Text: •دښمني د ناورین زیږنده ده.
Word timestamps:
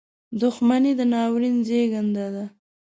•دښمني 0.41 0.91
د 0.99 1.01
ناورین 1.11 1.55
زیږنده 1.67 2.27
ده. 2.35 2.45